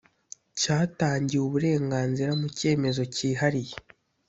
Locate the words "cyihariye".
3.15-3.75